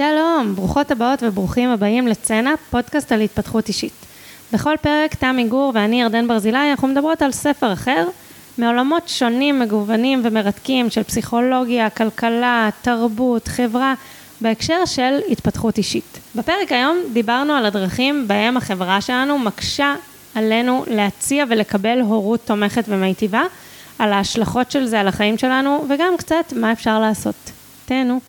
[0.00, 3.92] שלום, ברוכות הבאות וברוכים הבאים לצנע, פודקאסט על התפתחות אישית.
[4.52, 8.06] בכל פרק תמי גור ואני ירדן ברזילי, אנחנו מדברות על ספר אחר,
[8.58, 13.94] מעולמות שונים, מגוונים ומרתקים של פסיכולוגיה, כלכלה, תרבות, חברה,
[14.40, 16.18] בהקשר של התפתחות אישית.
[16.34, 19.94] בפרק היום דיברנו על הדרכים בהם החברה שלנו מקשה
[20.34, 23.42] עלינו להציע ולקבל הורות תומכת ומיטיבה,
[23.98, 27.50] על ההשלכות של זה על החיים שלנו, וגם קצת מה אפשר לעשות.
[27.84, 28.20] תהנו.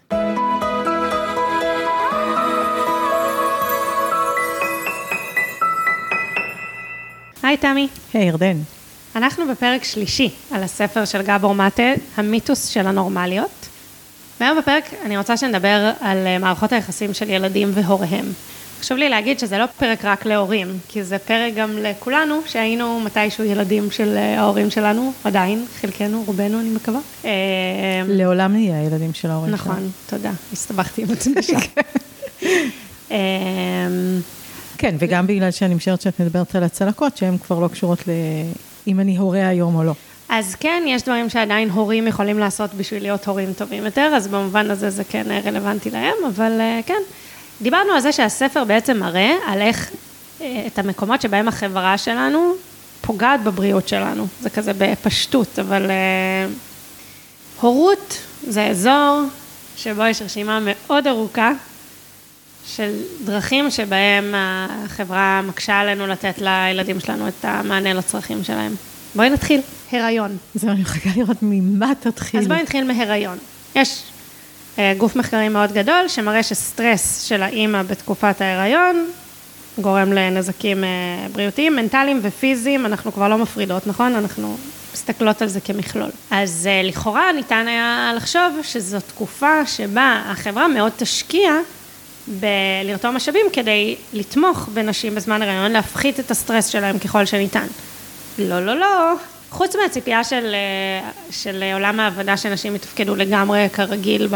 [7.43, 7.87] היי תמי.
[8.13, 8.57] היי ירדן.
[9.15, 13.67] אנחנו בפרק שלישי על הספר של גבור מטה, המיתוס של הנורמליות.
[14.39, 18.25] והיום בפרק אני רוצה שנדבר על אה, מערכות היחסים של ילדים והוריהם.
[18.79, 23.43] חשוב לי להגיד שזה לא פרק רק להורים, כי זה פרק גם לכולנו, שהיינו מתישהו
[23.43, 26.99] ילדים של אה, ההורים שלנו, עדיין, חלקנו, רובנו, אני מקווה.
[27.25, 27.31] אה,
[28.07, 29.71] לעולם נהיה הילדים של ההורים שלנו.
[29.73, 31.33] נכון, תודה, הסתבכתי עם עצמי.
[34.81, 38.11] כן, וגם בגלל שאני משערת שאת מדברת על הצלקות, שהן כבר לא קשורות ל...
[38.87, 39.93] אם אני הורה היום או לא.
[40.29, 44.71] אז כן, יש דברים שעדיין הורים יכולים לעשות בשביל להיות הורים טובים יותר, אז במובן
[44.71, 47.01] הזה זה כן רלוונטי להם, אבל אה, כן.
[47.61, 49.91] דיברנו על זה שהספר בעצם מראה על איך,
[50.41, 52.53] אה, את המקומות שבהם החברה שלנו
[53.01, 54.27] פוגעת בבריאות שלנו.
[54.41, 55.91] זה כזה בפשטות, אבל
[57.59, 59.21] הורות זה אזור
[59.77, 61.51] שבו יש רשימה מאוד ארוכה
[62.65, 62.91] של
[63.23, 68.75] דרכים שבהם החברה מקשה עלינו לתת לילדים שלנו את המענה לצרכים שלהם.
[69.15, 70.37] בואי נתחיל, הריון.
[70.55, 72.39] זהו, אני מחכה לראות ממה תתחיל.
[72.39, 73.37] אז בואי נתחיל מהריון.
[73.75, 74.03] יש
[74.79, 79.07] אה, גוף מחקרי מאוד גדול שמראה שסטרס של האימא בתקופת ההריון
[79.77, 80.89] גורם לנזקים אה,
[81.31, 84.15] בריאותיים, מנטליים ופיזיים, אנחנו כבר לא מפרידות, נכון?
[84.15, 84.57] אנחנו
[84.93, 86.09] מסתכלות על זה כמכלול.
[86.31, 91.51] אז אה, לכאורה ניתן היה לחשוב שזו תקופה שבה החברה מאוד תשקיע
[92.27, 97.67] בלרתום משאבים כדי לתמוך בנשים בזמן הריון, להפחית את הסטרס שלהם ככל שניתן.
[98.37, 99.13] לא, לא, לא.
[99.49, 104.27] חוץ מהציפייה של, אה, של עולם העבודה שנשים יתפקדו לגמרי כרגיל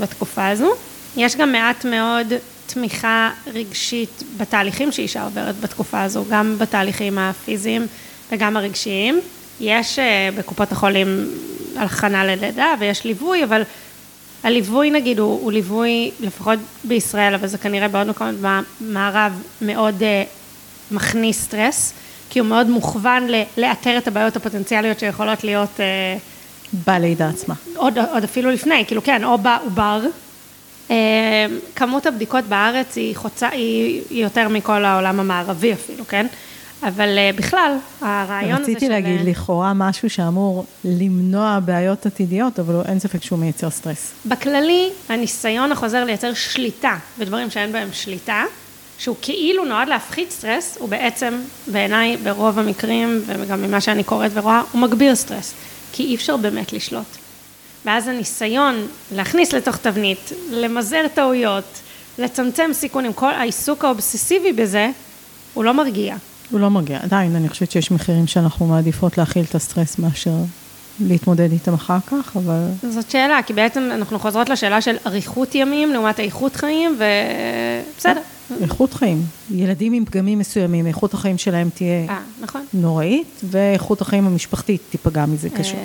[0.00, 0.70] בתקופה הזו,
[1.16, 2.32] יש גם מעט מאוד
[2.66, 7.86] תמיכה רגשית בתהליכים שאישה עוברת בתקופה הזו, גם בתהליכים הפיזיים
[8.32, 9.20] וגם הרגשיים.
[9.60, 11.30] יש אה, בקופות החולים
[11.76, 13.62] הכנה ללידה ויש ליווי, אבל
[14.42, 18.34] הליווי נגיד הוא, הוא ליווי, לפחות בישראל, אבל זה כנראה בעוד מקומות
[18.80, 20.04] במערב, מאוד uh,
[20.94, 21.92] מכניס סטרס,
[22.30, 25.76] כי הוא מאוד מוכוון לאתר את הבעיות הפוטנציאליות שיכולות להיות...
[25.76, 26.20] Uh,
[26.86, 27.54] בלידה עצמה.
[27.76, 30.00] עוד, עוד אפילו לפני, כאילו כן, או בעובר.
[30.88, 30.92] אה,
[31.76, 36.26] כמות הבדיקות בארץ היא, חוצה, היא, היא יותר מכל העולם המערבי אפילו, כן?
[36.82, 38.70] אבל אה, בכלל, הרעיון הזה של...
[38.70, 44.12] רציתי להגיד, לכאורה משהו שאמור למנוע בעיות עתידיות, אבל אין ספק שהוא מייצר סטרס.
[44.26, 48.44] בכללי, הניסיון החוזר לייצר שליטה בדברים שאין בהם שליטה,
[48.98, 54.62] שהוא כאילו נועד להפחית סטרס, הוא בעצם, בעיניי, ברוב המקרים, וגם ממה שאני קוראת ורואה,
[54.72, 55.54] הוא מגביר סטרס,
[55.92, 57.16] כי אי אפשר באמת לשלוט.
[57.84, 61.64] ואז הניסיון להכניס לתוך תבנית, למזער טעויות,
[62.18, 64.90] לצמצם סיכונים, כל העיסוק האובססיבי בזה,
[65.54, 66.16] הוא לא מרגיע.
[66.50, 66.98] הוא לא מגיע.
[67.02, 70.34] עדיין, אני חושבת שיש מחירים שאנחנו מעדיפות להכיל את הסטרס מאשר
[71.00, 72.66] להתמודד איתם אחר כך, אבל...
[72.90, 78.20] זאת שאלה, כי בעצם אנחנו חוזרות לשאלה של אריכות ימים לעומת איכות חיים, ובסדר.
[78.62, 79.22] איכות חיים.
[79.50, 82.64] ילדים עם פגמים מסוימים, איכות החיים שלהם תהיה 아, אה, נכון.
[82.74, 85.76] נוראית, ואיכות החיים המשפחתית תיפגע מזה אה, קשה.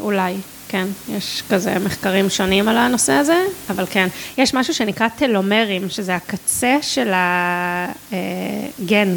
[0.00, 0.34] אולי,
[0.68, 0.86] כן.
[1.08, 4.08] יש כזה מחקרים שונים על הנושא הזה, אבל כן.
[4.38, 7.12] יש משהו שנקרא טלומרים, שזה הקצה של
[8.10, 9.08] הגן.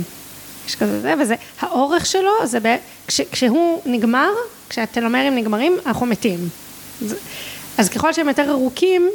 [0.67, 2.75] יש כזה זה, וזה, האורך שלו, זה ב,
[3.07, 4.29] כש, כשהוא נגמר,
[4.69, 6.39] כשהטלומרים נגמרים, אנחנו מתים.
[7.01, 7.15] זה,
[7.77, 9.09] אז ככל שהם יותר ארוכים,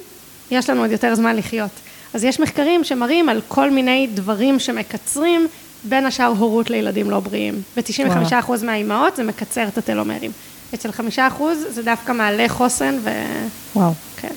[0.51, 1.71] יש לנו עוד יותר זמן לחיות.
[2.15, 5.49] אז יש מחקרים שמראים על כל מיני דברים שמקצרים,
[5.85, 7.63] בין השאר הורות לילדים לא בריאים.
[7.77, 10.31] ב-95% מהאימהות זה מקצר את הטלומרים.
[10.75, 13.11] אצל 5% זה דווקא מעלה חוסן ו...
[13.77, 13.93] וואו.
[14.17, 14.33] כן.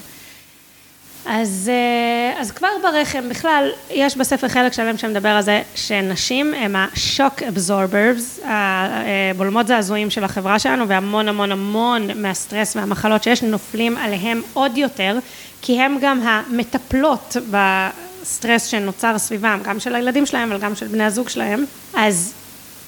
[1.32, 6.76] אז, אה, אז כבר ברחם, בכלל, יש בספר חלק שלם שמדבר על זה שנשים הם
[6.76, 14.42] ה-shock absorbers, הבולמות זעזועים של החברה שלנו, והמון המון המון מהסטרס והמחלות שיש נופלים עליהם
[14.54, 15.18] עוד יותר,
[15.62, 21.04] כי הם גם המטפלות בסטרס שנוצר סביבם, גם של הילדים שלהם, אבל גם של בני
[21.04, 21.66] הזוג שלהם.
[21.94, 22.34] אז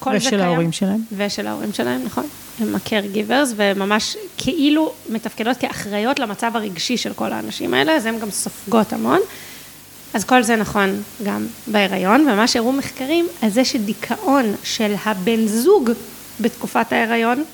[0.02, 0.42] כל זה קיים.
[0.42, 1.00] ההורים שלהם.
[1.16, 2.26] ושל ההורים שלהם, נכון.
[2.60, 8.18] הם ה-care givers, וממש כאילו מתפקדות כאחראיות למצב הרגשי של כל האנשים האלה, אז הן
[8.18, 9.20] גם סופגות המון.
[10.14, 15.90] אז כל זה נכון גם בהיריון, ומה שהראו מחקרים, על זה שדיכאון של הבן זוג
[16.40, 17.44] בתקופת ההיריון,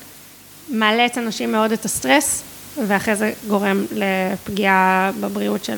[0.69, 2.43] מעלה אצל נשים מאוד את הסטרס,
[2.87, 5.77] ואחרי זה גורם לפגיעה בבריאות של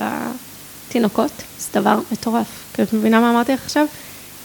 [0.89, 2.47] תינוקות, זה דבר מטורף.
[2.73, 3.85] כי את מבינה מה אמרתי לך עכשיו?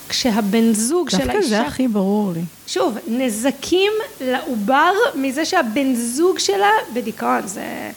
[0.09, 1.33] כשהבן זוג של האישה...
[1.33, 2.41] דווקא זה הכי ברור לי.
[2.67, 7.91] שוב, נזקים לעובר מזה שהבן זוג שלה בדיכאון, זה...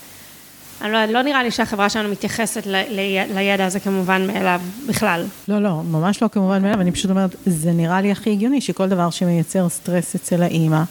[0.83, 3.01] אני לא, לא נראה לי שהחברה שלנו מתייחסת ל, ל,
[3.35, 5.25] לידע הזה כמובן מאליו בכלל.
[5.49, 8.89] לא, לא, ממש לא כמובן מאליו, אני פשוט אומרת, זה נראה לי הכי הגיוני שכל
[8.89, 10.83] דבר שמייצר סטרס אצל האימא,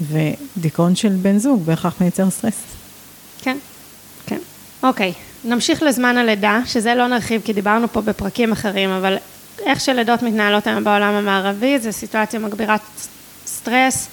[0.00, 2.62] ודיכאון של בן זוג בהכרח מייצר סטרס.
[3.42, 3.56] כן,
[4.26, 4.38] כן.
[4.82, 5.12] אוקיי,
[5.44, 9.16] נמשיך לזמן הלידה, שזה לא נרחיב כי דיברנו פה בפרקים אחרים, אבל
[9.60, 12.80] איך שלידות מתנהלות היום בעולם המערבי, זה סיטואציה מגבירת
[13.46, 14.08] סטרס,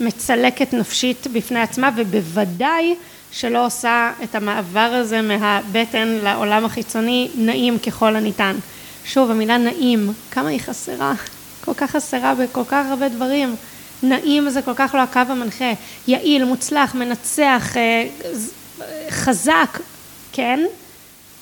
[0.00, 2.94] מצלקת נפשית בפני עצמה, ובוודאי
[3.32, 8.56] שלא עושה את המעבר הזה מהבטן לעולם החיצוני נעים ככל הניתן.
[9.04, 11.14] שוב, המילה נעים, כמה היא חסרה,
[11.64, 13.56] כל כך חסרה בכל כך הרבה דברים.
[14.02, 15.72] נעים זה כל כך לא הקו המנחה,
[16.08, 18.06] יעיל, מוצלח, מנצח, אה,
[19.10, 19.78] חזק,
[20.32, 20.60] כן?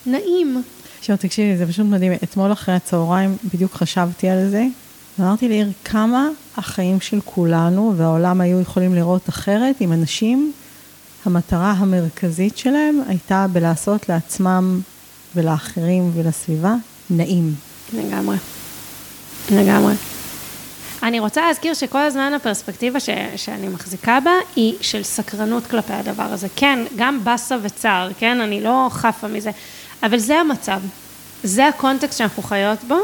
[0.06, 0.62] נעים.
[1.04, 2.12] עכשיו תקשיבי, זה פשוט מדהים.
[2.22, 4.64] אתמול אחרי הצהריים בדיוק חשבתי על זה,
[5.18, 10.52] ואמרתי לעיר כמה החיים של כולנו והעולם היו יכולים לראות אחרת אם אנשים,
[11.24, 14.80] המטרה המרכזית שלהם הייתה בלעשות לעצמם
[15.34, 16.74] ולאחרים ולסביבה
[17.10, 17.54] נעים.
[17.92, 18.36] לגמרי.
[19.50, 19.94] לגמרי.
[21.02, 26.22] אני רוצה להזכיר שכל הזמן הפרספקטיבה ש, שאני מחזיקה בה היא של סקרנות כלפי הדבר
[26.22, 26.46] הזה.
[26.56, 28.40] כן, גם באסה וצער, כן?
[28.40, 29.50] אני לא חפה מזה.
[30.04, 30.80] אבל זה המצב.
[31.42, 32.98] זה הקונטקסט שאנחנו חיות בו.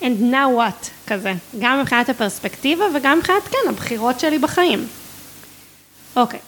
[0.00, 1.32] And now what, כזה.
[1.58, 4.86] גם מבחינת הפרספקטיבה וגם מבחינת, כן, הבחירות שלי בחיים.
[6.16, 6.40] אוקיי.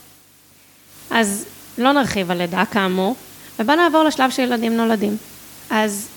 [1.11, 1.45] אז
[1.79, 3.17] לא נרחיב על לידה, כאמור,
[3.59, 5.17] ובוא נעבור לשלב שילדים נולדים.
[5.71, 6.09] אז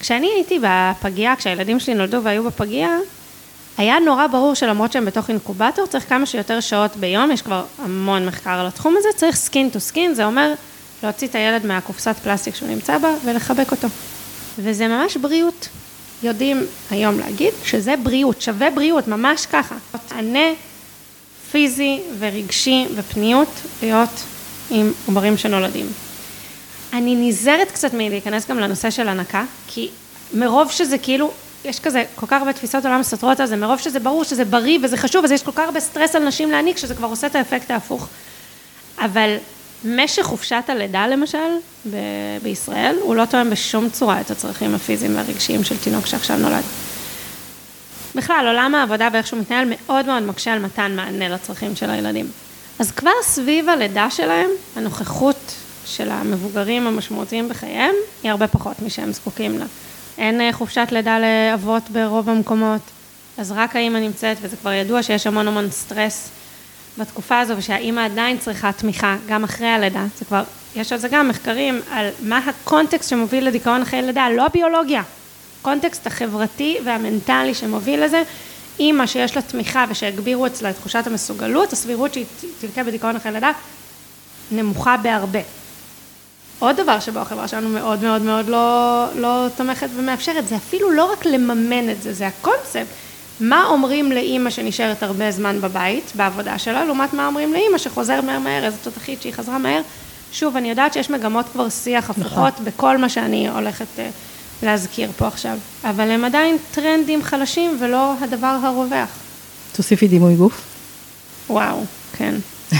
[0.00, 2.96] כשאני הייתי בפגייה, כשהילדים שלי נולדו והיו בפגייה,
[3.78, 8.26] היה נורא ברור שלמרות שהם בתוך אינקובטור, צריך כמה שיותר שעות ביום, יש כבר המון
[8.26, 10.54] מחקר על התחום הזה, צריך skin to skin, זה אומר
[11.02, 13.88] להוציא את הילד מהקופסת פלסטיק שהוא נמצא בה ולחבק אותו.
[14.58, 15.68] וזה ממש בריאות.
[16.22, 19.74] יודעים היום להגיד שזה בריאות, שווה בריאות, ממש ככה.
[20.10, 20.48] מענה
[21.50, 23.48] פיזי ורגשי ופניות
[23.82, 24.22] להיות
[24.70, 25.86] עם עוברים שנולדים.
[26.92, 29.88] אני נזהרת קצת מלהיכנס גם לנושא של הנקה, כי
[30.34, 31.32] מרוב שזה כאילו
[31.64, 34.78] יש כזה כל כך הרבה תפיסות עולם סותרות על זה, מרוב שזה ברור שזה בריא
[34.82, 37.34] וזה חשוב, אז יש כל כך הרבה סטרס על נשים להעניק, שזה כבר עושה את
[37.34, 38.08] האפקט ההפוך.
[38.98, 39.36] אבל
[39.84, 41.38] משך חופשת הלידה למשל,
[41.90, 41.96] ב-
[42.42, 46.64] בישראל, הוא לא תואם בשום צורה את הצרכים הפיזיים והרגשיים של תינוק שעכשיו נולד.
[48.14, 52.30] בכלל, עולם העבודה ואיך שהוא מתנהל מאוד מאוד מקשה על מתן מענה לצרכים של הילדים.
[52.78, 55.54] אז כבר סביב הלידה שלהם, הנוכחות
[55.86, 59.64] של המבוגרים המשמעותיים בחייהם, היא הרבה פחות משהם זקוקים לה.
[60.18, 62.80] אין אה, חופשת לידה לאבות ברוב המקומות,
[63.38, 66.28] אז רק האימא נמצאת, וזה כבר ידוע שיש המון המון סטרס
[67.00, 70.42] בתקופה הזו, ושהאימא עדיין צריכה תמיכה, גם אחרי הלידה, זה כבר,
[70.76, 75.02] יש על זה גם מחקרים, על מה הקונטקסט שמוביל לדיכאון אחרי לידה, לא הביולוגיה,
[75.60, 78.22] הקונטקסט החברתי והמנטלי שמוביל לזה,
[78.78, 82.24] אימא שיש לה תמיכה ושהגבירו אצלה את תחושת המסוגלות, הסבירות שהיא
[82.60, 83.52] תלקה בדיכאון אחרי לידה,
[84.50, 85.40] נמוכה בהרבה.
[86.58, 91.12] עוד דבר שבו החברה שלנו מאוד מאוד מאוד לא, לא תומכת ומאפשרת, זה אפילו לא
[91.12, 92.86] רק לממן את זה, זה הקונספט.
[93.40, 98.38] מה אומרים לאימא שנשארת הרבה זמן בבית, בעבודה שלה, לעומת מה אומרים לאימא שחוזרת מהר
[98.38, 99.80] מהר, איזה תותחית שהיא חזרה מהר.
[100.32, 102.64] שוב, אני יודעת שיש מגמות כבר שיח הפוכות נכון.
[102.64, 104.00] בכל מה שאני הולכת uh,
[104.62, 109.08] להזכיר פה עכשיו, אבל הם עדיין טרנדים חלשים ולא הדבר הרווח.
[109.72, 110.62] תוסיפי דימוי גוף.
[111.50, 111.84] וואו,
[112.16, 112.34] כן.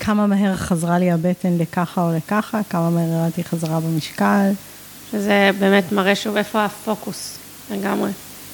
[0.00, 4.50] כמה מהר חזרה לי הבטן לככה או לככה, כמה מהר ירדתי חזרה במשקל.
[5.12, 7.38] שזה באמת מראה שוב איפה הפוקוס
[7.70, 8.10] לגמרי.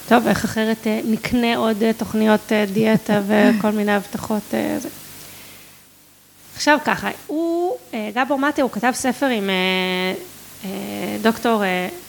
[0.08, 4.54] טוב, איך אחרת אה, נקנה עוד אה, תוכניות אה, דיאטה וכל מיני הבטחות.
[6.54, 7.76] עכשיו ככה, הוא,
[8.14, 9.50] גבור מטה, הוא כתב ספר עם
[11.22, 11.62] דוקטור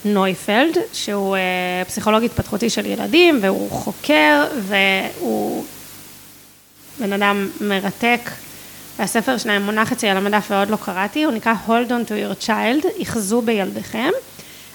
[0.06, 1.38] נויפלד, שהוא
[1.88, 5.66] פסיכולוג התפתחותי של ילדים, והוא חוקר, והוא
[7.00, 8.30] בן אדם מרתק.
[9.00, 12.48] והספר שלהם מונח אצלי על המדף ועוד לא קראתי, הוא נקרא Hold on to your
[12.48, 14.12] child, אחזו בילדיכם,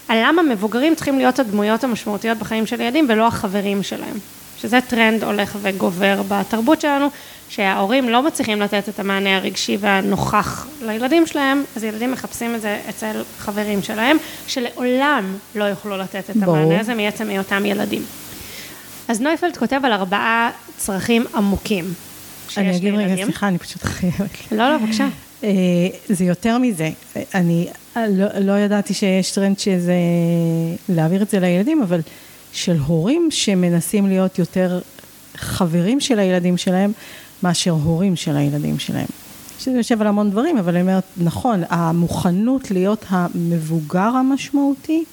[0.09, 4.17] על למה מבוגרים צריכים להיות הדמויות המשמעותיות בחיים של ילדים ולא החברים שלהם.
[4.61, 7.09] שזה טרנד הולך וגובר בתרבות שלנו,
[7.49, 12.81] שההורים לא מצליחים לתת את המענה הרגשי והנוכח לילדים שלהם, אז ילדים מחפשים את זה
[12.89, 18.03] אצל חברים שלהם, שלעולם לא יוכלו לתת את המענה הזה מעצם היותם ילדים.
[19.09, 21.85] אז נויפלד כותב על ארבעה צרכים עמוקים.
[22.57, 24.53] אני אגיד רגע, סליחה, אני פשוט חייבת.
[24.53, 25.07] לא, לא, בבקשה.
[25.45, 25.51] אה,
[26.09, 26.91] זה יותר מזה.
[27.35, 29.95] אני לא, לא ידעתי שיש טרנד שזה,
[30.89, 32.01] להעביר את זה לילדים, אבל
[32.53, 34.81] של הורים שמנסים להיות יותר
[35.35, 36.93] חברים של הילדים שלהם,
[37.43, 39.07] מאשר הורים של הילדים שלהם.
[39.59, 45.05] שזה יושב על המון דברים, אבל אני אומרת, נכון, המוכנות להיות המבוגר המשמעותי,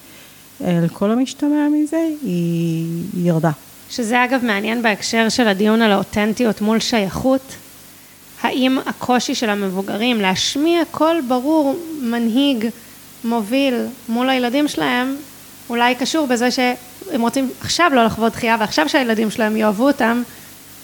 [0.64, 3.50] על כל המשתמע מזה, היא ירדה.
[3.90, 7.56] שזה אגב מעניין בהקשר של הדיון על האותנטיות מול שייכות.
[8.46, 12.66] האם הקושי של המבוגרים להשמיע קול ברור, מנהיג,
[13.24, 13.74] מוביל
[14.08, 15.16] מול הילדים שלהם,
[15.70, 20.22] אולי קשור בזה שהם רוצים עכשיו לא לחוות דחייה ועכשיו שהילדים שלהם יאהבו אותם,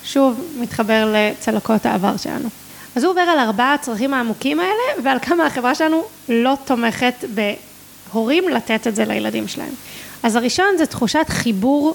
[0.04, 2.49] שוב מתחבר לצלקות העבר שלנו.
[2.97, 8.49] אז הוא עובר על ארבעה הצרכים העמוקים האלה ועל כמה החברה שלנו לא תומכת בהורים
[8.49, 9.75] לתת את זה לילדים שלהם.
[10.23, 11.95] אז הראשון זה תחושת חיבור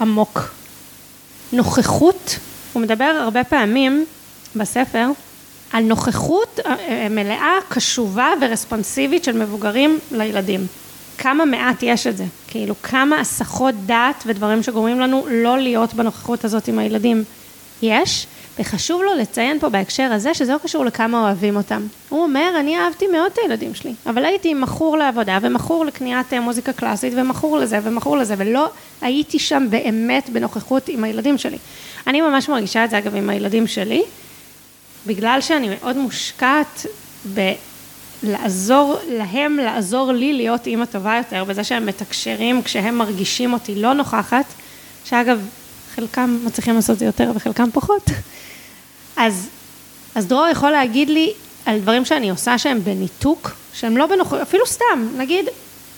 [0.00, 0.40] עמוק.
[1.52, 2.38] נוכחות,
[2.72, 4.04] הוא מדבר הרבה פעמים
[4.56, 5.06] בספר
[5.72, 10.66] על נוכחות אה, אה, מלאה, קשובה ורספונסיבית של מבוגרים לילדים.
[11.18, 16.44] כמה מעט יש את זה, כאילו כמה הסחות דעת ודברים שגורמים לנו לא להיות בנוכחות
[16.44, 17.24] הזאת עם הילדים
[17.82, 18.26] יש,
[18.58, 21.86] וחשוב לו לציין פה בהקשר הזה שזה לא קשור לכמה אוהבים אותם.
[22.08, 26.40] הוא אומר, אני אהבתי מאוד את הילדים שלי, אבל הייתי מכור לעבודה ומכור לקניית אה,
[26.40, 31.58] מוזיקה קלאסית ומכור לזה ומכור לזה, ולא הייתי שם באמת בנוכחות עם הילדים שלי.
[32.06, 34.02] אני ממש מרגישה את זה אגב עם הילדים שלי,
[35.06, 36.86] בגלל שאני מאוד מושקעת
[38.22, 43.92] בלעזור להם, לעזור לי להיות אימא טובה יותר, בזה שהם מתקשרים כשהם מרגישים אותי לא
[43.92, 44.44] נוכחת,
[45.04, 45.48] שאגב,
[45.94, 48.04] חלקם מצליחים לעשות זה יותר וחלקם פחות.
[49.16, 49.48] אז,
[50.14, 51.32] אז דרור יכול להגיד לי
[51.66, 55.44] על דברים שאני עושה שהם בניתוק, שהם לא בנוכחות, אפילו סתם, נגיד,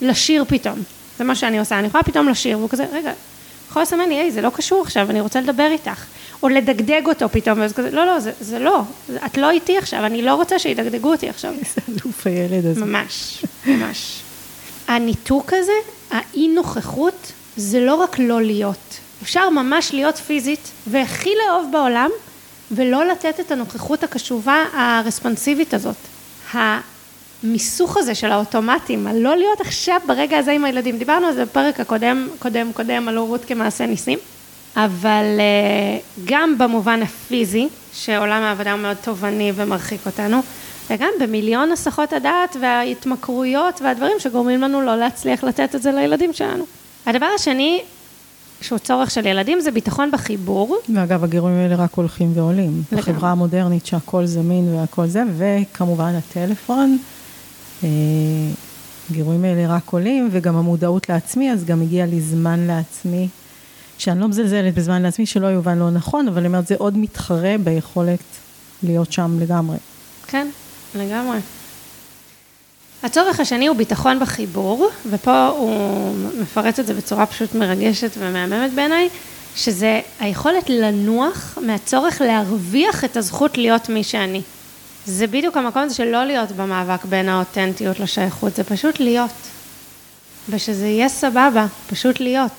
[0.00, 0.78] לשיר פתאום.
[1.18, 3.12] זה מה שאני עושה, אני יכולה פתאום לשיר, והוא כזה, רגע,
[3.70, 6.04] יכול לסמן לי, היי, זה לא קשור עכשיו, אני רוצה לדבר איתך.
[6.44, 8.80] או לדגדג אותו פתאום, ואז כזה, לא, לא, זה, זה לא,
[9.26, 11.52] את לא איתי עכשיו, אני לא רוצה שידגדגו אותי עכשיו.
[11.52, 12.84] איזה אלוף הילד הזה.
[12.84, 14.22] ממש, ממש.
[14.88, 15.72] הניתוק הזה,
[16.10, 18.98] האי נוכחות, זה לא רק לא להיות.
[19.22, 22.10] אפשר ממש להיות פיזית, והכי לאהוב בעולם,
[22.70, 25.96] ולא לתת את הנוכחות הקשובה הרספונסיבית הזאת.
[26.52, 30.98] המיסוך הזה של האוטומטים, הלא להיות עכשיו ברגע הזה עם הילדים.
[30.98, 34.18] דיברנו על זה בפרק הקודם, קודם, קודם, על הורות כמעשה ניסים.
[34.76, 40.40] אבל אה, גם במובן הפיזי, שעולם העבודה הוא מאוד תובעני ומרחיק אותנו,
[40.90, 46.64] וגם במיליון הסחות הדעת וההתמכרויות והדברים שגורמים לנו לא להצליח לתת את זה לילדים שלנו.
[47.06, 47.82] הדבר השני,
[48.60, 50.76] שהוא צורך של ילדים, זה ביטחון בחיבור.
[50.94, 52.82] ואגב, הגירויים האלה רק הולכים ועולים.
[52.92, 53.02] לגמרי.
[53.02, 56.98] בחברה המודרנית שהכל זמין והכל זה, וכמובן הטלפון.
[57.84, 57.88] אה,
[59.10, 63.28] הגירויים האלה רק עולים, וגם המודעות לעצמי, אז גם הגיע לי זמן לעצמי
[63.98, 67.54] שאני לא מזלזלת בזמן לעצמי, שלא יובן לא נכון, אבל אני אומרת, זה עוד מתחרה
[67.64, 68.18] ביכולת
[68.82, 69.76] להיות שם לגמרי.
[70.26, 70.48] כן,
[70.94, 71.38] לגמרי.
[73.02, 79.08] הצורך השני הוא ביטחון בחיבור, ופה הוא מפרט את זה בצורה פשוט מרגשת ומהממת בעיניי,
[79.56, 84.42] שזה היכולת לנוח מהצורך להרוויח את הזכות להיות מי שאני.
[85.06, 89.30] זה בדיוק המקום הזה של לא להיות במאבק בין האותנטיות לשייכות, זה פשוט להיות.
[90.48, 92.52] ושזה יהיה סבבה, פשוט להיות.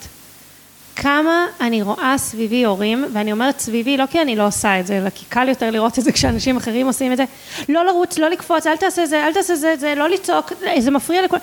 [0.95, 4.97] כמה אני רואה סביבי הורים, ואני אומרת סביבי לא כי אני לא עושה את זה,
[4.97, 7.23] אלא כי קל יותר לראות את זה כשאנשים אחרים עושים את זה,
[7.69, 11.21] לא לרוץ, לא לקפוץ, אל תעשה זה, אל תעשה זה, זה לא לצעוק, זה מפריע
[11.21, 11.37] לכל...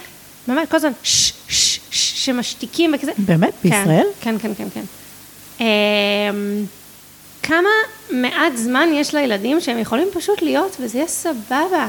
[0.46, 3.12] באמת, כל הזמן שש, שש, שש, שמשתיקים וכזה.
[3.18, 3.52] באמת?
[3.62, 4.06] בישראל?
[4.20, 4.84] כן, כן, כן, כן.
[5.60, 6.64] אמ,
[7.42, 7.68] כמה
[8.10, 11.88] מעט זמן יש לילדים שהם יכולים פשוט להיות וזה יהיה סבבה.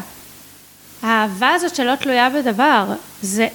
[1.02, 2.86] האהבה הזאת שלא תלויה בדבר,
[3.22, 3.48] זה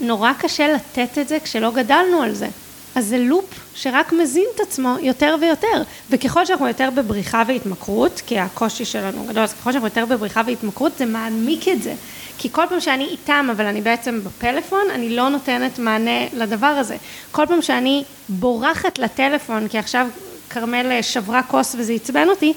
[0.00, 2.48] נורא קשה לתת את זה כשלא גדלנו על זה.
[2.94, 3.44] אז זה לופ
[3.74, 9.42] שרק מזין את עצמו יותר ויותר, וככל שאנחנו יותר בבריחה והתמכרות, כי הקושי שלנו גדול,
[9.42, 11.94] אז ככל שאנחנו יותר בבריחה והתמכרות זה מעמיק את זה,
[12.38, 16.96] כי כל פעם שאני איתם אבל אני בעצם בפלאפון, אני לא נותנת מענה לדבר הזה.
[17.32, 20.06] כל פעם שאני בורחת לטלפון, כי עכשיו
[20.50, 22.52] כרמל שברה כוס וזה עצבן אותי,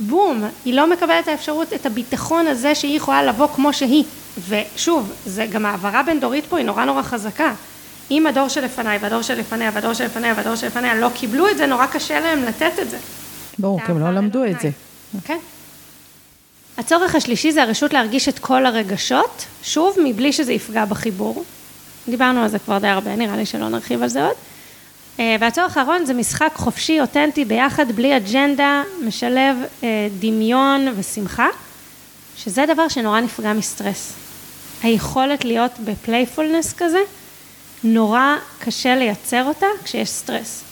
[0.00, 4.04] בום, היא לא מקבלת את האפשרות, את הביטחון הזה שהיא יכולה לבוא כמו שהיא.
[4.48, 7.52] ושוב, זה גם העברה בין דורית פה היא נורא נורא חזקה.
[8.10, 12.20] אם הדור שלפניי והדור שלפניה והדור שלפניה והדור שלפניה לא קיבלו את זה, נורא קשה
[12.20, 12.98] להם לתת את זה.
[13.58, 14.70] ברור, כי הם לא למדו את זה.
[15.24, 15.38] כן.
[16.78, 21.44] הצורך השלישי זה הרשות להרגיש את כל הרגשות, שוב, מבלי שזה יפגע בחיבור.
[22.08, 24.34] דיברנו על זה כבר די הרבה, נראה לי שלא נרחיב על זה עוד.
[25.20, 31.48] אה, והצורך האחרון זה משחק חופשי, אותנטי, ביחד, בלי אג'נדה, משלב אה, דמיון ושמחה,
[32.36, 34.12] שזה דבר שנורא נפגע מסטרס.
[34.82, 36.98] היכולת להיות ב playfulness כזה,
[37.86, 40.62] נורא קשה לייצר אותה כשיש סטרס.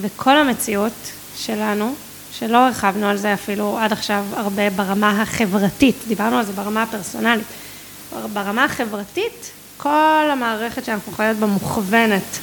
[0.00, 0.92] וכל המציאות
[1.36, 1.94] שלנו,
[2.32, 7.46] שלא הרחבנו על זה אפילו עד עכשיו הרבה ברמה החברתית, דיברנו על זה ברמה הפרסונלית,
[8.32, 12.38] ברמה החברתית, כל המערכת שאנחנו חיות בה מוכוונת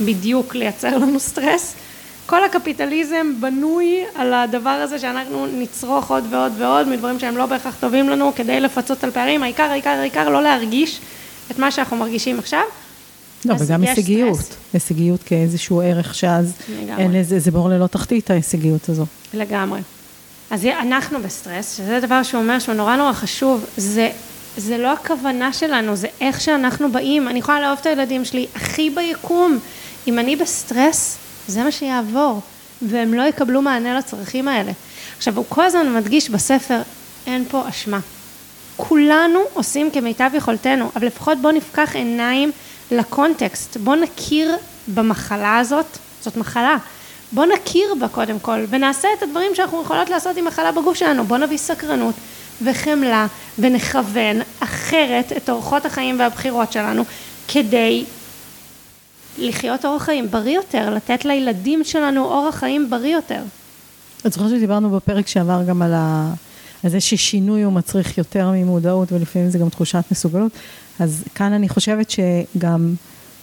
[0.00, 1.74] בדיוק לייצר לנו סטרס.
[2.26, 7.76] כל הקפיטליזם בנוי על הדבר הזה שאנחנו נצרוך עוד ועוד ועוד מדברים שהם לא בהכרח
[7.80, 11.00] טובים לנו כדי לפצות על פערים, העיקר, העיקר, העיקר לא להרגיש
[11.50, 12.62] את מה שאנחנו מרגישים עכשיו.
[13.44, 14.56] לא, וגם יש הישגיות.
[14.72, 17.02] הישגיות כאיזשהו ערך שאז לגמרי.
[17.02, 19.06] אין לזה, זה בור ללא תחתית ההישגיות הזו.
[19.34, 19.80] לגמרי.
[20.50, 24.10] אז אנחנו בסטרס, שזה דבר שהוא אומר שהוא נורא נורא חשוב, זה,
[24.56, 27.28] זה לא הכוונה שלנו, זה איך שאנחנו באים.
[27.28, 29.58] אני יכולה לאהוב את הילדים שלי הכי ביקום.
[30.06, 32.40] אם אני בסטרס, זה מה שיעבור,
[32.82, 34.72] והם לא יקבלו מענה לצרכים האלה.
[35.16, 36.80] עכשיו, הוא כל הזמן מדגיש בספר,
[37.26, 38.00] אין פה אשמה.
[38.76, 42.52] כולנו עושים כמיטב יכולתנו, אבל לפחות בואו נפקח עיניים
[42.90, 44.56] לקונטקסט, בואו נכיר
[44.94, 46.76] במחלה הזאת, זאת מחלה,
[47.32, 51.24] בואו נכיר בה קודם כל, ונעשה את הדברים שאנחנו יכולות לעשות עם מחלה בגוף שלנו,
[51.24, 52.14] בואו נביא סקרנות
[52.64, 53.26] וחמלה
[53.58, 57.04] ונכוון אחרת את אורחות החיים והבחירות שלנו,
[57.48, 58.04] כדי
[59.38, 63.42] לחיות אורח חיים בריא יותר, לתת לילדים שלנו אורח חיים בריא יותר.
[64.26, 66.32] את זוכרת שדיברנו בפרק שעבר גם על, ה...
[66.84, 70.52] על זה ששינוי הוא מצריך יותר ממודעות ולפעמים זה גם תחושת מסוגלות,
[70.98, 72.94] אז כאן אני חושבת שגם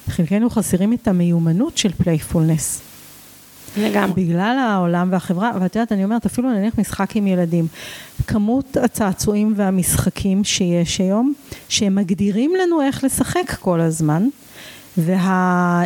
[0.08, 2.82] חלקנו חסרים את המיומנות של playfulness.
[3.78, 4.26] לגמרי.
[4.26, 7.68] בגלל העולם והחברה, ואת יודעת, אני אומרת, אפילו נניח משחק עם ילדים.
[8.28, 11.34] כמות הצעצועים והמשחקים שיש היום,
[11.70, 14.28] שהם מגדירים לנו איך לשחק כל הזמן,
[14.98, 15.84] וה...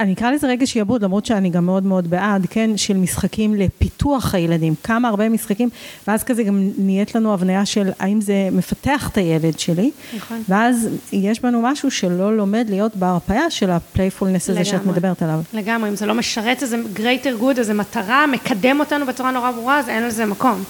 [0.00, 4.34] אני אקרא לזה רגע שיעבוד, למרות שאני גם מאוד מאוד בעד, כן, של משחקים לפיתוח
[4.34, 5.68] הילדים, כמה הרבה משחקים,
[6.08, 10.42] ואז כזה גם נהיית לנו הבניה של האם זה מפתח את הילד שלי, נכון.
[10.48, 14.86] ואז יש בנו משהו שלא לומד להיות בהרפיה של ה playfulness הזה שאת.
[14.86, 15.40] מדברת עליו.
[15.52, 19.78] לגמרי, אם זה לא משרת איזה greater good, איזה מטרה, מקדם אותנו בצורה נורא ברורה,
[19.78, 20.64] אז אין לזה מקום.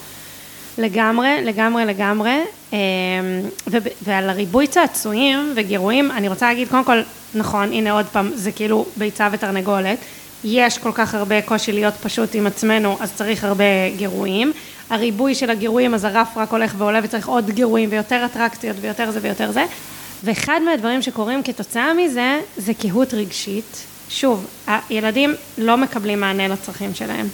[0.77, 2.41] לגמרי, לגמרי, לגמרי.
[2.73, 2.77] אמ,
[4.01, 7.01] ועל הריבוי צעצועים וגירויים, אני רוצה להגיד, קודם כל,
[7.35, 9.97] נכון, הנה עוד פעם, זה כאילו ביצה ותרנגולת.
[10.43, 14.53] יש כל כך הרבה קושי להיות פשוט עם עצמנו, אז צריך הרבה גירויים.
[14.89, 19.19] הריבוי של הגירויים, אז הרף רק הולך ועולה וצריך עוד גירויים ויותר אטרקציות ויותר זה
[19.21, 19.65] ויותר זה.
[20.23, 23.83] ואחד מהדברים שקורים כתוצאה מזה, זה קהות רגשית.
[24.09, 24.47] שוב,
[24.89, 27.27] הילדים לא מקבלים מענה לצרכים שלהם.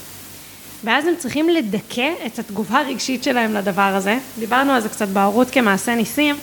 [0.83, 4.17] ואז הם צריכים לדכא את התגובה הרגשית שלהם לדבר הזה.
[4.39, 6.35] דיברנו על זה קצת בהורות כמעשה ניסים,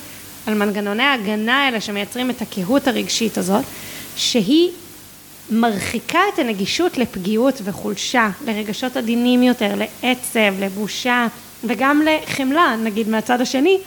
[0.46, 3.64] על מנגנוני ההגנה האלה שמייצרים את הקהות הרגשית הזאת,
[4.16, 4.70] שהיא
[5.50, 11.26] מרחיקה את הנגישות לפגיעות וחולשה, לרגשות עדינים יותר, לעצב, לבושה,
[11.64, 13.78] וגם לחמלה, נגיד מהצד השני,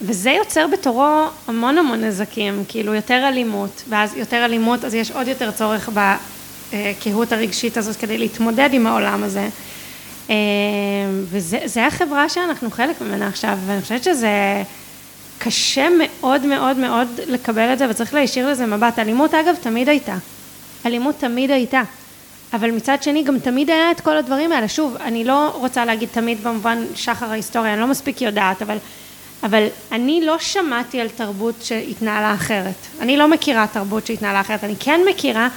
[0.00, 5.28] וזה יוצר בתורו המון המון נזקים, כאילו יותר אלימות, ואז יותר אלימות, אז יש עוד
[5.28, 5.88] יותר צורך
[6.72, 9.48] בקהות הרגשית הזאת כדי להתמודד עם העולם הזה.
[10.30, 10.34] אה,
[11.24, 14.62] וזה החברה שאנחנו חלק ממנה עכשיו, ואני חושבת שזה
[15.38, 18.98] קשה מאוד מאוד מאוד לקבל את זה, וצריך להישיר לזה מבט.
[18.98, 20.16] אלימות אגב תמיד הייתה.
[20.86, 21.82] אלימות תמיד הייתה.
[22.52, 24.68] אבל מצד שני גם תמיד היה את כל הדברים האלה.
[24.68, 28.76] שוב, אני לא רוצה להגיד תמיד במובן שחר ההיסטוריה, אני לא מספיק יודעת, אבל,
[29.42, 32.74] אבל אני לא שמעתי על תרבות שהתנהלה אחרת.
[33.00, 34.64] אני לא מכירה תרבות שהתנהלה אחרת.
[34.64, 35.48] אני כן מכירה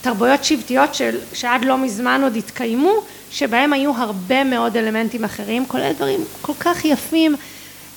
[0.00, 2.92] תרבויות שבטיות של, שעד לא מזמן עוד התקיימו,
[3.30, 7.36] שבהם היו הרבה מאוד אלמנטים אחרים, כולל דברים כל כך יפים.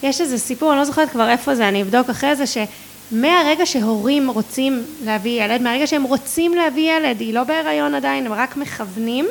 [0.04, 4.30] יש איזה סיפור, אני לא זוכרת כבר איפה זה, אני אבדוק אחרי זה, שמהרגע שהורים
[4.30, 9.26] רוצים להביא ילד, מהרגע שהם רוצים להביא ילד, היא לא בהיריון עדיין, הם רק מכוונים,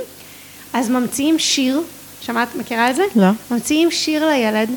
[0.73, 1.81] אז ממציאים שיר,
[2.21, 3.05] שמעת, מכירה את זה?
[3.17, 3.29] לא.
[3.51, 4.71] ממציאים שיר לילד,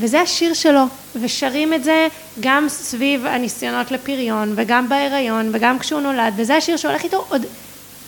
[0.00, 0.84] וזה השיר שלו,
[1.20, 2.08] ושרים את זה
[2.40, 7.46] גם סביב הניסיונות לפריון, וגם בהיריון, וגם כשהוא נולד, וזה השיר שהולך איתו עוד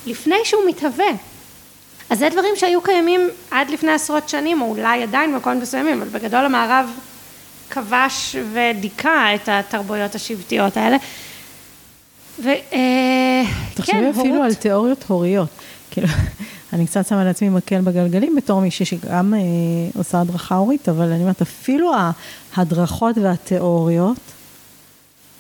[0.07, 1.11] לפני שהוא מתהווה.
[2.11, 6.09] אז זה דברים שהיו קיימים עד לפני עשרות שנים, או אולי עדיין במקומות מסוימים, אבל
[6.09, 6.91] בגדול המערב
[7.71, 10.97] כבש ודיכא את התרבויות השבטיות האלה.
[12.43, 15.49] וכן, תחשבי אפילו על תיאוריות הוריות.
[15.91, 16.09] כאילו,
[16.73, 19.41] אני קצת שמה לעצמי מקל בגלגלים בתור מישהי שגם אה,
[19.95, 21.93] עושה הדרכה הורית, אבל אני אומרת, אפילו
[22.57, 24.17] ההדרכות והתיאוריות,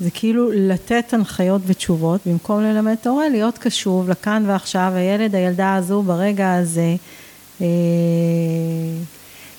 [0.00, 5.74] זה כאילו לתת הנחיות ותשובות, במקום ללמד את ההורה, להיות קשוב לכאן ועכשיו, הילד, הילדה
[5.74, 6.96] הזו, ברגע הזה.
[7.60, 7.66] אה,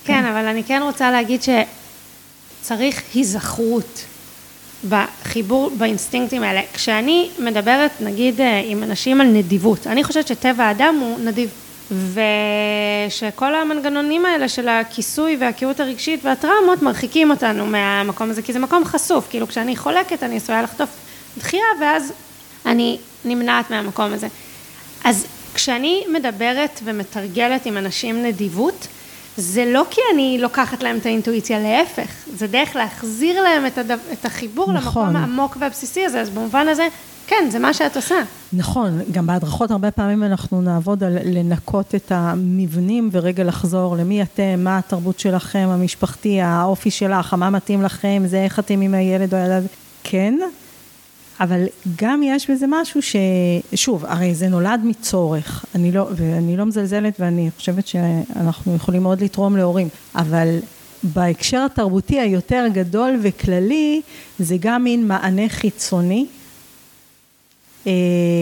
[0.06, 1.42] כן, אבל אני כן רוצה להגיד
[2.62, 4.06] שצריך היזכרות
[4.90, 6.62] בחיבור, באינסטינקטים האלה.
[6.74, 11.50] כשאני מדברת, נגיד, אה, עם אנשים על נדיבות, אני חושבת שטבע האדם הוא נדיב.
[11.92, 18.86] ושכל המנגנונים האלה של הכיסוי והקהות הרגשית והטראומות מרחיקים אותנו מהמקום הזה, כי זה מקום
[18.86, 20.90] חשוף, כאילו כשאני חולקת אני עשויה לחטוף
[21.38, 22.14] דחייה ואז
[22.66, 24.28] אני נמנעת מהמקום הזה.
[25.04, 28.88] אז כשאני מדברת ומתרגלת עם אנשים נדיבות,
[29.38, 33.94] זה לא כי אני לוקחת להם את האינטואיציה, להפך, זה דרך להחזיר להם את, הדו,
[34.14, 35.06] את החיבור נכון.
[35.06, 36.88] למקום העמוק והבסיסי הזה, אז במובן הזה,
[37.28, 38.16] כן, זה מה שאת עושה.
[38.54, 44.56] נכון, גם בהדרכות הרבה פעמים אנחנו נעבוד על לנקות את המבנים ורגע לחזור למי אתם,
[44.58, 49.40] מה התרבות שלכם, המשפחתי, האופי שלך, מה מתאים לכם, זה איך אתם עם הילד או
[49.40, 49.68] הילד.
[50.04, 50.40] כן,
[51.40, 51.66] אבל
[51.96, 53.16] גם יש בזה משהו ש...
[53.76, 59.24] שוב, הרי זה נולד מצורך, אני לא, ואני לא מזלזלת ואני חושבת שאנחנו יכולים מאוד
[59.24, 60.60] לתרום להורים, אבל
[61.04, 64.02] בהקשר התרבותי היותר גדול וכללי,
[64.40, 66.26] זה גם מין מענה חיצוני.
[67.88, 67.92] אה,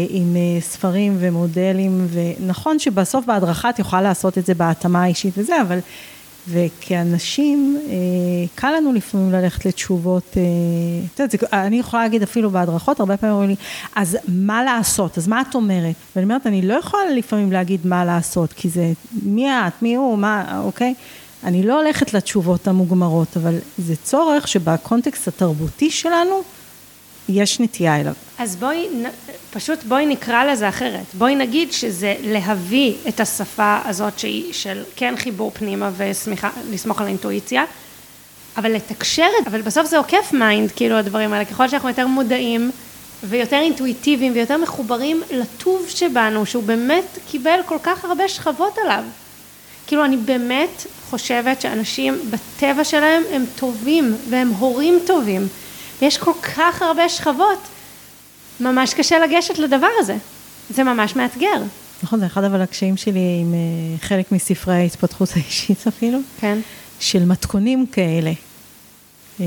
[0.10, 5.62] עם אה, ספרים ומודלים, ונכון שבסוף בהדרכה את יכולה לעשות את זה בהתאמה האישית וזה,
[5.62, 5.80] אבל
[6.50, 7.94] וכאנשים, אה,
[8.56, 10.38] קל לנו לפעמים ללכת לתשובות,
[11.16, 13.56] את יודעת, אני יכולה להגיד אפילו בהדרכות, הרבה פעמים אומרים לי,
[13.96, 15.96] אז מה לעשות, אז מה את אומרת?
[16.16, 18.92] ואני אומרת, אני לא יכולה לפעמים להגיד מה לעשות, כי זה
[19.24, 20.94] מי את, מי הוא, מה, אוקיי?
[21.44, 26.42] אני לא הולכת לתשובות המוגמרות, אבל זה צורך שבקונטקסט התרבותי שלנו,
[27.34, 28.14] יש נטייה אליו.
[28.38, 28.88] אז בואי,
[29.54, 31.06] פשוט בואי נקרא לזה אחרת.
[31.14, 37.64] בואי נגיד שזה להביא את השפה הזאת שהיא של כן חיבור פנימה ולסמוך על האינטואיציה,
[38.58, 42.08] אבל לתקשר את זה, אבל בסוף זה עוקף mind, כאילו הדברים האלה, ככל שאנחנו יותר
[42.08, 42.72] מודעים
[43.24, 49.04] ויותר אינטואיטיביים ויותר מחוברים לטוב שבנו, שהוא באמת קיבל כל כך הרבה שכבות עליו.
[49.88, 55.48] כאילו אני באמת חושבת שאנשים בטבע שלהם הם טובים והם הורים טובים.
[56.02, 57.60] ויש כל כך הרבה שכבות,
[58.60, 60.16] ממש קשה לגשת לדבר הזה.
[60.70, 61.64] זה ממש מאתגר.
[62.04, 63.60] נכון, זה אחד אבל הקשיים שלי עם אה,
[64.08, 66.20] חלק מספרי ההתפתחות האישית אפילו.
[66.40, 66.60] כן.
[67.00, 68.32] של מתכונים כאלה.
[69.40, 69.46] אה,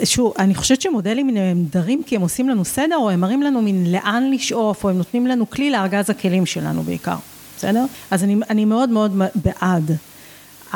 [0.00, 3.62] ושוב, אני חושבת שמודלים הם דרים כי הם עושים לנו סדר, או הם מראים לנו
[3.62, 7.16] מין לאן לשאוף, או הם נותנים לנו כלי לארגז הכלים שלנו בעיקר,
[7.56, 7.84] בסדר?
[8.10, 9.96] אז אני, אני מאוד מאוד בעד.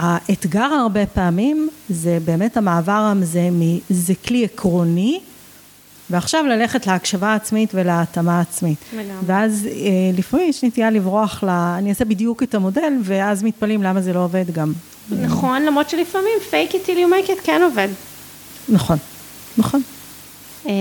[0.01, 5.21] האתגר הרבה פעמים זה באמת המעבר הזה מזה כלי עקרוני
[6.11, 8.79] ועכשיו ללכת להקשבה עצמית ולהתאמה עצמית.
[8.93, 9.15] לגמרי.
[9.27, 9.73] ואז אה,
[10.19, 11.49] לפעמים יש נטייה לברוח ל...
[11.49, 14.73] אני אעשה בדיוק את המודל ואז מתפלאים למה זה לא עובד גם.
[15.11, 17.89] נכון, למרות שלפעמים fake it till you make it כן עובד.
[18.69, 18.99] נכון,
[19.59, 19.83] נכון.
[20.67, 20.73] אמ,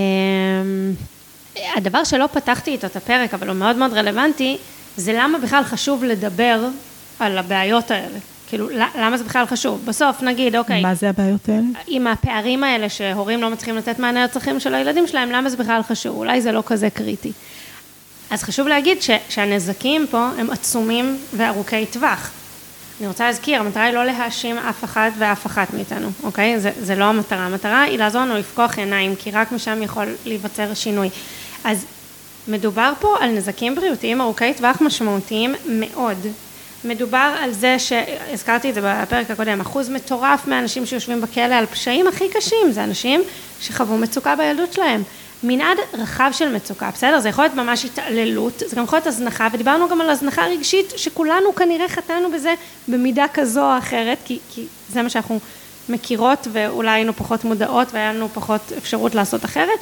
[1.76, 4.56] הדבר שלא פתחתי איתו את הפרק, אבל הוא מאוד מאוד רלוונטי,
[4.96, 6.68] זה למה בכלל חשוב לדבר
[7.20, 8.18] על הבעיות האלה.
[8.48, 9.80] כאילו, למה זה בכלל חשוב?
[9.84, 10.82] בסוף נגיד, אוקיי.
[10.82, 11.62] מה זה הבעיות האלה?
[11.86, 15.82] עם הפערים האלה שהורים לא מצליחים לתת מענה לצרכים של הילדים שלהם, למה זה בכלל
[15.82, 16.16] חשוב?
[16.16, 17.32] אולי זה לא כזה קריטי.
[18.30, 22.30] אז חשוב להגיד ש, שהנזקים פה הם עצומים וארוכי טווח.
[23.00, 26.60] אני רוצה להזכיר, המטרה היא לא להאשים אף אחד ואף אחת מאיתנו, אוקיי?
[26.60, 27.46] זה, זה לא המטרה.
[27.46, 31.10] המטרה היא לעזור לנו לפקוח עיניים, כי רק משם יכול להיווצר שינוי.
[31.64, 31.84] אז
[32.48, 36.16] מדובר פה על נזקים בריאותיים ארוכי טווח משמעותיים מאוד,
[36.84, 42.06] מדובר על זה שהזכרתי את זה בפרק הקודם, אחוז מטורף מהאנשים שיושבים בכלא על פשעים
[42.06, 43.22] הכי קשים, זה אנשים
[43.60, 45.02] שחוו מצוקה בילדות שלהם.
[45.42, 47.20] מנעד רחב של מצוקה, בסדר?
[47.20, 50.92] זה יכול להיות ממש התעללות, זה גם יכול להיות הזנחה, ודיברנו גם על הזנחה רגשית,
[50.96, 52.54] שכולנו כנראה חטאנו בזה
[52.88, 55.40] במידה כזו או אחרת, כי, כי זה מה שאנחנו
[55.88, 59.78] מכירות, ואולי היינו פחות מודעות והיה לנו פחות אפשרות לעשות אחרת,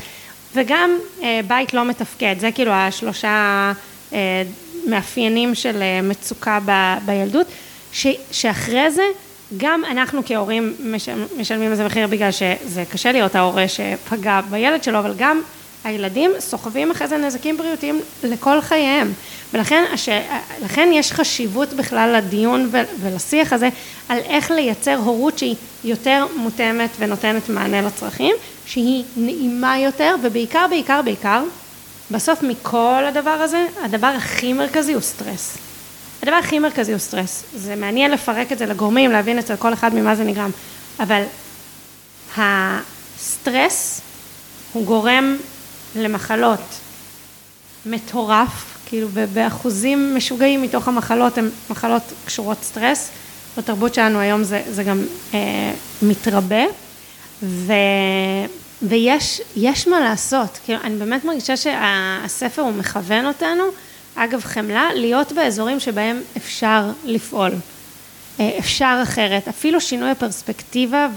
[0.55, 3.73] וגם אה, בית לא מתפקד, זה כאילו השלושה
[4.13, 4.43] אה,
[4.87, 6.71] מאפיינים של אה, מצוקה ב,
[7.07, 7.47] בילדות,
[7.93, 9.03] ש, שאחרי זה
[9.57, 10.75] גם אנחנו כהורים
[11.39, 15.41] משלמים איזה מחיר בגלל שזה קשה להיות ההורה שפגע בילד שלו, אבל גם
[15.85, 19.13] הילדים סוחבים אחרי זה נזקים בריאותיים לכל חייהם.
[19.53, 20.09] ולכן הש...
[20.65, 22.71] לכן יש חשיבות בכלל לדיון
[23.01, 23.69] ולשיח הזה
[24.09, 28.35] על איך לייצר הורות שהיא יותר מותאמת ונותנת מענה לצרכים,
[28.67, 31.43] שהיא נעימה יותר ובעיקר בעיקר בעיקר
[32.11, 35.57] בסוף מכל הדבר הזה, הדבר הכי מרכזי הוא סטרס.
[36.23, 37.45] הדבר הכי מרכזי הוא סטרס.
[37.55, 40.51] זה מעניין לפרק את זה לגורמים, להבין אצל כל אחד ממה זה נגרם,
[41.01, 41.23] אבל
[42.37, 44.01] הסטרס
[44.73, 45.37] הוא גורם
[45.97, 46.61] למחלות
[47.87, 53.11] מטורף, כאילו באחוזים משוגעים מתוך המחלות הן מחלות קשורות סטרס.
[53.59, 55.03] בתרבות שלנו היום זה, זה גם
[55.35, 56.65] אה, מתרבה,
[57.43, 57.73] ו...
[58.83, 63.63] ויש מה לעשות, כאילו אני באמת מרגישה שהספר הוא מכוון אותנו,
[64.15, 67.53] אגב חמלה, להיות באזורים שבהם אפשר לפעול,
[68.41, 71.09] אה, אפשר אחרת, אפילו שינוי הפרספקטיבה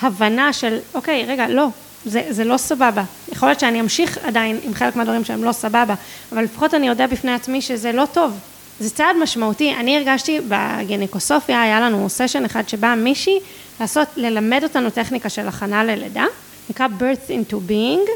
[0.00, 1.68] וההבנה של אוקיי רגע לא,
[2.04, 5.94] זה, זה לא סבבה, יכול להיות שאני אמשיך עדיין עם חלק מהדברים שהם לא סבבה,
[6.32, 8.38] אבל לפחות אני יודע בפני עצמי שזה לא טוב,
[8.80, 13.38] זה צעד משמעותי, אני הרגשתי בגניקוסופיה, היה לנו סשן אחד שבא מישהי
[13.80, 16.24] לעשות, ללמד אותנו טכניקה של הכנה ללידה,
[16.70, 18.10] נקרא birth into being,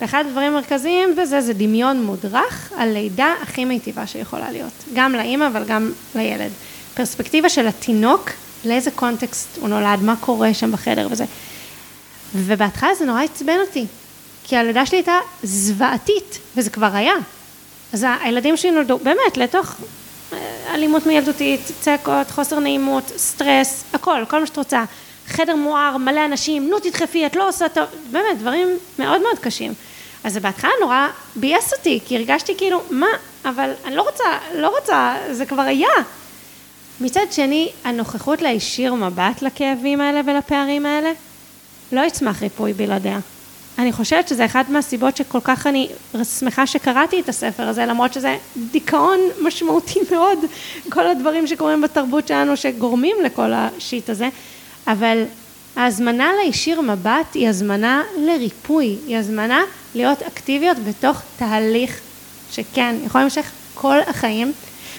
[0.00, 5.46] ואחד הדברים המרכזיים בזה זה דמיון מודרך על לידה הכי מיטיבה שיכולה להיות, גם לאימא
[5.46, 6.50] אבל גם לילד.
[6.94, 8.30] פרספקטיבה של התינוק,
[8.64, 11.24] לאיזה קונטקסט הוא נולד, מה קורה שם בחדר וזה.
[12.34, 13.86] ובהתחלה זה נורא עצבן אותי,
[14.44, 17.14] כי הלידה שלי הייתה זוועתית, וזה כבר היה.
[17.92, 19.74] אז הילדים שלי נולדו באמת לתוך
[20.74, 24.84] אלימות מילדותית, צעקות, חוסר נעימות, סטרס, הכל, כל מה שאת רוצה.
[25.26, 29.74] חדר מואר, מלא אנשים, נו תדחפי, את לא עושה טוב, באמת, דברים מאוד מאוד קשים.
[30.24, 33.06] אז זה בהתחלה נורא ביאס אותי, כי הרגשתי כאילו, מה,
[33.44, 35.88] אבל אני לא רוצה, לא רוצה, זה כבר היה.
[37.00, 41.12] מצד שני, הנוכחות להישיר מבט לכאבים האלה ולפערים האלה,
[41.92, 43.18] לא יצמח ריפוי בלעדיה.
[43.78, 45.88] אני חושבת שזה אחת מהסיבות שכל כך אני
[46.38, 50.38] שמחה שקראתי את הספר הזה, למרות שזה דיכאון משמעותי מאוד,
[50.90, 54.28] כל הדברים שקורים בתרבות שלנו שגורמים לכל השיט הזה,
[54.86, 55.24] אבל
[55.76, 59.62] ההזמנה להישיר מבט היא הזמנה לריפוי, היא הזמנה
[59.94, 62.00] להיות אקטיביות בתוך תהליך
[62.52, 64.52] שכן, יכול להמשך כל החיים,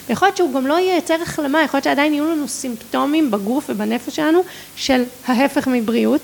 [0.08, 4.16] ויכול להיות שהוא גם לא ייצר החלמה, יכול להיות שעדיין יהיו לנו סימפטומים בגוף ובנפש
[4.16, 4.42] שלנו
[4.76, 6.20] של ההפך מבריאות,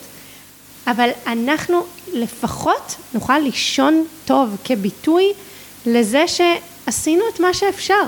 [0.87, 5.33] אבל אנחנו לפחות נוכל לישון טוב כביטוי
[5.87, 8.03] לזה שעשינו את מה שאפשר,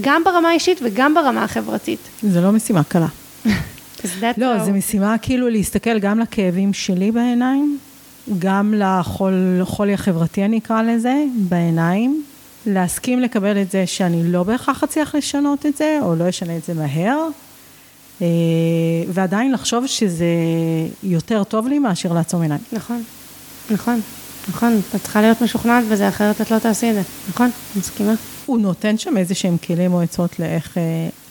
[0.00, 1.98] גם ברמה האישית וגם ברמה החברתית.
[2.22, 3.06] זה לא משימה קלה.
[4.36, 7.78] לא, זו משימה כאילו להסתכל גם לכאבים שלי בעיניים,
[8.38, 8.74] גם
[9.60, 12.24] לחולי החברתי אני אקרא לזה, בעיניים,
[12.66, 16.64] להסכים לקבל את זה שאני לא בהכרח אצליח לשנות את זה, או לא אשנה את
[16.64, 17.26] זה מהר,
[19.08, 20.26] ועדיין לחשוב שזה
[21.02, 22.60] יותר טוב לי מאשר לעצום עיניים.
[22.72, 23.02] נכון,
[23.70, 24.00] נכון,
[24.48, 24.80] נכון.
[24.96, 27.02] את צריכה להיות משוכנעת בזה, אחרת את לא תעשי את זה.
[27.28, 28.12] נכון, מסכימה.
[28.46, 30.82] הוא נותן שם איזה שהם כלים או עצות לאיך אה,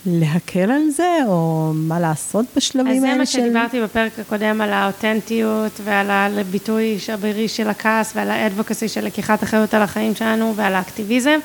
[0.06, 3.40] להקל על זה, או מה לעשות בשלבים האלה של...
[3.40, 8.88] אז זה מה שדיברתי בפרק הקודם על האותנטיות ועל הביטוי שברי של הכעס ועל האדבוקסי
[8.88, 11.40] של לקיחת אחריות על החיים שלנו ועל האקטיביזם,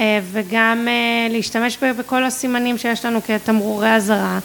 [0.00, 4.38] אה, וגם אה, להשתמש בכל הסימנים שיש לנו כתמרורי אזהרה,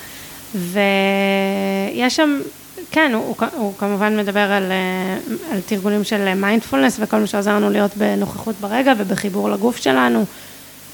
[0.56, 2.40] ויש שם,
[2.92, 5.18] כן, הוא, הוא, הוא כמובן מדבר על, אה,
[5.52, 10.26] על תרגולים של מיינדפולנס וכל מה שעוזר לנו להיות בנוכחות ברגע ובחיבור לגוף שלנו.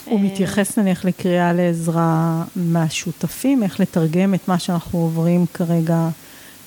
[0.05, 6.07] הוא מתייחס נניח לקריאה לעזרה מהשותפים, איך לתרגם את מה שאנחנו עוברים כרגע,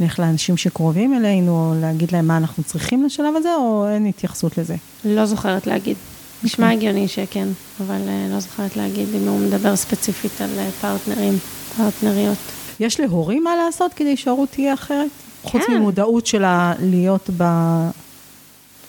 [0.00, 4.58] נניח לאנשים שקרובים אלינו, או להגיד להם מה אנחנו צריכים לשלב הזה, או אין התייחסות
[4.58, 4.74] לזה?
[5.04, 5.96] לא זוכרת להגיד.
[6.44, 6.74] נשמע okay.
[6.74, 6.88] אוקיי.
[6.88, 7.48] הגיוני שכן,
[7.80, 11.38] אבל uh, לא זוכרת להגיד אם הוא מדבר ספציפית על uh, פרטנרים,
[11.76, 12.38] פרטנריות.
[12.80, 15.10] יש להורים מה לעשות כדי שההורות תהיה אחרת?
[15.42, 15.48] כן.
[15.48, 17.44] חוץ ממודעות שלה להיות ב...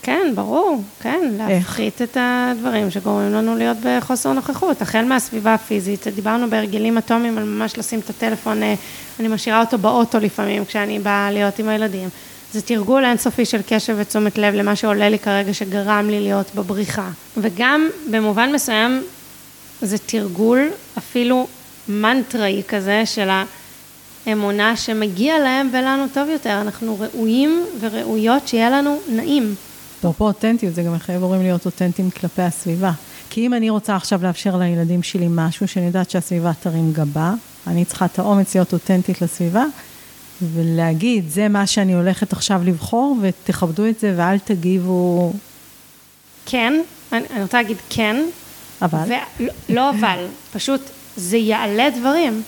[0.01, 6.49] כן, ברור, כן, להפחית את הדברים שגורמים לנו להיות בחוסר נוכחות, החל מהסביבה הפיזית, דיברנו
[6.49, 8.73] בהרגלים אטומיים על ממש לשים את הטלפון, אה,
[9.19, 12.09] אני משאירה אותו באוטו לפעמים כשאני באה להיות עם הילדים.
[12.53, 17.09] זה תרגול אינסופי של קשב ותשומת לב למה שעולה לי כרגע שגרם לי להיות בבריחה.
[17.37, 19.03] וגם במובן מסוים
[19.81, 21.47] זה תרגול אפילו
[21.89, 23.29] מנטראי כזה של
[24.25, 29.55] האמונה שמגיע להם ולנו טוב יותר, אנחנו ראויים וראויות שיהיה לנו נעים.
[29.99, 32.91] אפרופו אותנטיות, זה גם מחייב הורים להיות אותנטיים כלפי הסביבה.
[33.29, 37.33] כי אם אני רוצה עכשיו לאפשר לילדים שלי משהו שאני יודעת שהסביבה תרים גבה,
[37.67, 39.63] אני צריכה את האומץ להיות אותנטית לסביבה,
[40.41, 45.33] ולהגיד, זה מה שאני הולכת עכשיו לבחור, ותכבדו את זה ואל תגיבו...
[46.45, 48.15] כן, אני, אני רוצה להגיד כן.
[48.81, 48.99] אבל?
[49.39, 50.81] ולא, לא אבל, פשוט
[51.15, 52.41] זה יעלה דברים,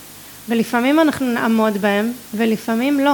[0.49, 3.13] ולפעמים אנחנו נעמוד בהם, ולפעמים לא.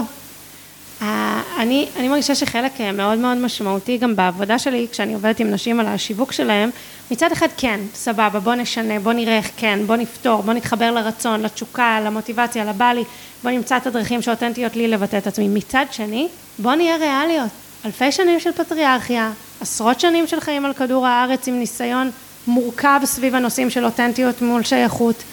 [1.58, 5.80] אני, אני מרגישה שחלק אה, מאוד מאוד משמעותי גם בעבודה שלי, כשאני עובדת עם נשים
[5.80, 6.70] על השיווק שלהם,
[7.12, 11.42] מצד אחד כן, סבבה, בוא נשנה, בוא נראה איך כן, בוא נפתור, בוא נתחבר לרצון,
[11.42, 13.04] לתשוקה, למוטיבציה, לבעלי,
[13.44, 15.48] בוא נמצא את הדרכים שאותנטיות לי לבטא את עצמי.
[15.48, 16.28] מצד שני,
[16.60, 17.50] בוא נהיה ריאליות.
[17.86, 22.12] אלפי שנים של פטריארכיה, עשרות שנים של חיים על כדור הארץ עם ניסיון
[22.48, 25.24] מורכב סביב הנושאים של אותנטיות מול שייכות.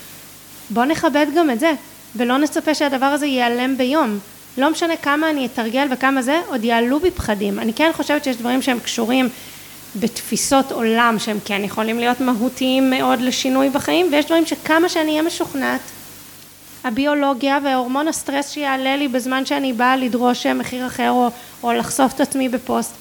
[0.70, 1.72] בוא נכבד גם את זה,
[2.16, 4.18] ולא נצפה שהדבר הזה ייעלם ביום.
[4.58, 7.58] לא משנה כמה אני אתרגל וכמה זה, עוד יעלו בי פחדים.
[7.58, 9.28] אני כן חושבת שיש דברים שהם קשורים
[9.96, 15.22] בתפיסות עולם שהם כן יכולים להיות מהותיים מאוד לשינוי בחיים, ויש דברים שכמה שאני אהיה
[15.22, 15.80] משוכנעת,
[16.84, 21.28] הביולוגיה וההורמון הסטרס שיעלה לי בזמן שאני באה לדרוש מחיר אחר או,
[21.62, 22.94] או לחשוף את עצמי בפוסט,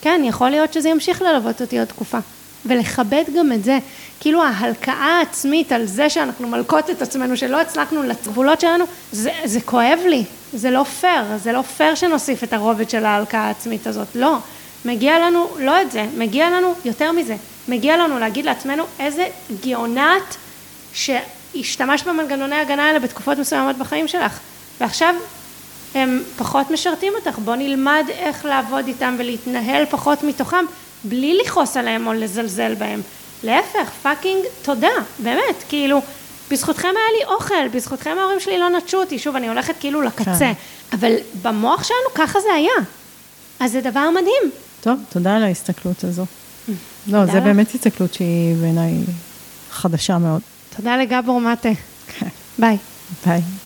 [0.00, 2.18] כן, יכול להיות שזה ימשיך ללוות אותי עוד תקופה.
[2.66, 3.78] ולכבד גם את זה,
[4.20, 9.60] כאילו ההלקאה העצמית על זה שאנחנו מלקות את עצמנו, שלא הצלחנו לגבולות שלנו, זה, זה
[9.60, 14.08] כואב לי, זה לא פייר, זה לא פייר שנוסיף את הרובד של ההלקאה העצמית הזאת,
[14.14, 14.36] לא.
[14.84, 17.36] מגיע לנו לא את זה, מגיע לנו יותר מזה,
[17.68, 19.26] מגיע לנו להגיד לעצמנו איזה
[19.64, 20.36] גאונת
[20.92, 24.38] שהשתמשת במנגנוני ההגנה האלה בתקופות מסוימות בחיים שלך,
[24.80, 25.14] ועכשיו
[25.94, 30.64] הם פחות משרתים אותך, בוא נלמד איך לעבוד איתם ולהתנהל פחות מתוכם
[31.08, 33.00] בלי לכעוס עליהם או לזלזל בהם.
[33.44, 34.88] להפך, פאקינג תודה,
[35.18, 36.00] באמת, כאילו,
[36.50, 40.38] בזכותכם היה לי אוכל, בזכותכם ההורים שלי לא נטשו אותי, שוב, אני הולכת כאילו לקצה,
[40.38, 40.52] כן.
[40.92, 42.72] אבל במוח שלנו ככה זה היה.
[43.60, 44.50] אז זה דבר מדהים.
[44.80, 46.24] טוב, תודה על ההסתכלות הזו.
[47.12, 48.92] לא, זה באמת הסתכלות שהיא בעיניי
[49.70, 50.40] חדשה מאוד.
[50.76, 51.68] תודה לגבור מטה.
[52.06, 52.28] כן.
[52.58, 52.76] ביי.
[53.26, 53.40] ביי.